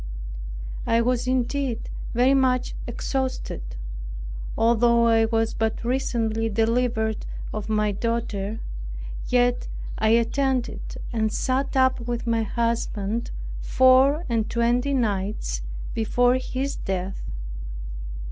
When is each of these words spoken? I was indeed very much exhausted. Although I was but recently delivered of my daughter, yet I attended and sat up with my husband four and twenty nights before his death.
I 0.87 0.99
was 1.01 1.27
indeed 1.27 1.91
very 2.15 2.33
much 2.33 2.73
exhausted. 2.87 3.61
Although 4.57 5.05
I 5.05 5.25
was 5.25 5.53
but 5.53 5.83
recently 5.85 6.49
delivered 6.49 7.27
of 7.53 7.69
my 7.69 7.91
daughter, 7.91 8.61
yet 9.27 9.67
I 9.99 10.09
attended 10.09 10.97
and 11.13 11.31
sat 11.31 11.77
up 11.77 11.99
with 12.07 12.25
my 12.25 12.41
husband 12.41 13.29
four 13.61 14.25
and 14.27 14.49
twenty 14.49 14.95
nights 14.95 15.61
before 15.93 16.37
his 16.37 16.77
death. 16.77 17.21